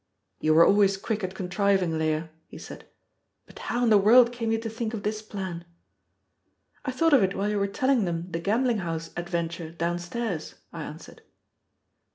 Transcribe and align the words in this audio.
_"You 0.39 0.55
were 0.55 0.65
always 0.65 0.97
quick 0.97 1.23
at 1.23 1.35
contriving, 1.35 1.99
Leah," 1.99 2.31
he 2.47 2.57
said; 2.57 2.87
"but 3.45 3.59
how 3.59 3.83
in 3.83 3.91
the 3.91 3.99
world 3.99 4.31
came 4.31 4.51
you 4.51 4.57
to 4.57 4.67
think 4.67 4.95
of 4.95 5.03
this 5.03 5.21
plan?" 5.21 5.63
"I 6.83 6.89
thought 6.91 7.13
of 7.13 7.21
it 7.21 7.35
while 7.35 7.49
you 7.51 7.59
were 7.59 7.67
telling 7.67 8.05
them 8.05 8.25
the 8.31 8.39
gambling 8.39 8.79
house 8.79 9.11
adventure 9.15 9.69
downstairs," 9.69 10.55
I 10.73 10.81
answered. 10.85 11.21